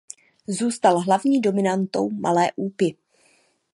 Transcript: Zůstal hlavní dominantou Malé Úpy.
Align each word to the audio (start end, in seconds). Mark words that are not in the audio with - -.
Zůstal 0.47 0.99
hlavní 0.99 1.41
dominantou 1.41 2.09
Malé 2.09 2.51
Úpy. 2.55 2.95